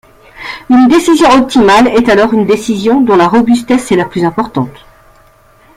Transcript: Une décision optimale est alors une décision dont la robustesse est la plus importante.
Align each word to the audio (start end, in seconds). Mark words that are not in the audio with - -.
Une 0.71 0.87
décision 0.87 1.29
optimale 1.29 1.87
est 1.89 2.09
alors 2.09 2.33
une 2.33 2.47
décision 2.47 3.01
dont 3.01 3.15
la 3.15 3.27
robustesse 3.27 3.91
est 3.91 3.95
la 3.95 4.05
plus 4.05 4.23
importante. 4.25 4.83